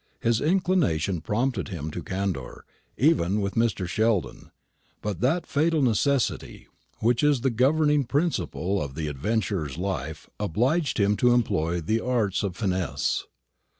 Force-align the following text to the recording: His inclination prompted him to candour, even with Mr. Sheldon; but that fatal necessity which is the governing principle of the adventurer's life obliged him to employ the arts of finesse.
His 0.19 0.41
inclination 0.41 1.21
prompted 1.21 1.67
him 1.67 1.91
to 1.91 2.01
candour, 2.01 2.65
even 2.97 3.39
with 3.39 3.53
Mr. 3.53 3.87
Sheldon; 3.87 4.49
but 4.99 5.21
that 5.21 5.45
fatal 5.45 5.79
necessity 5.83 6.65
which 7.01 7.21
is 7.21 7.41
the 7.41 7.51
governing 7.51 8.05
principle 8.05 8.81
of 8.81 8.95
the 8.95 9.07
adventurer's 9.07 9.77
life 9.77 10.27
obliged 10.39 10.99
him 10.99 11.15
to 11.17 11.33
employ 11.35 11.81
the 11.81 11.99
arts 11.99 12.41
of 12.41 12.55
finesse. 12.55 13.27